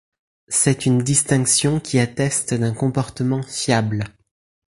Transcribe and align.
C'est 0.47 0.87
une 0.87 1.03
distinction 1.03 1.79
qui 1.79 1.99
atteste 1.99 2.55
d'un 2.55 2.73
comportement 2.73 3.43
fiable. 3.43 4.03